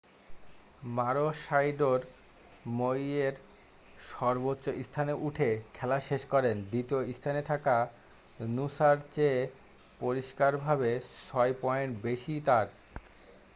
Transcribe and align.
মারোশাইডোর 0.95 2.01
মইয়ের 2.77 3.35
সর্বোচ্চ 4.09 4.65
স্থানে 4.81 5.13
উঠে 5.27 5.49
খেলা 5.73 5.97
শেষ 6.09 6.21
করেন 6.33 6.55
দ্বিতীয় 6.65 7.01
স্থানে 7.13 7.41
থাকা 7.49 7.77
নুসা'র 8.49 8.97
চেয়ে 9.13 9.39
পরিষ্কারভাবে 9.99 10.91
ছয় 11.21 11.53
পয়েন্ট 11.61 11.93
বেশী 12.03 12.35
তার 12.47 12.67